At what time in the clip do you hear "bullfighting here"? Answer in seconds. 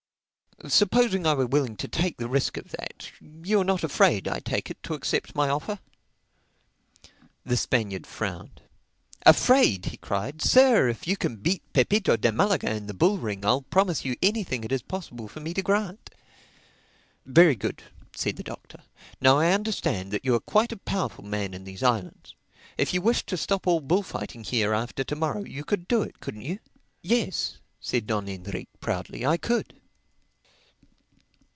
23.79-24.75